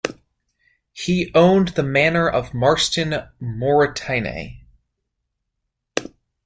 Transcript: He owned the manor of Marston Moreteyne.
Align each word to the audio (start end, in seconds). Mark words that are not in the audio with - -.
He 0.93 1.29
owned 1.35 1.67
the 1.75 1.83
manor 1.83 2.27
of 2.27 2.55
Marston 2.55 3.27
Moreteyne. 3.39 4.57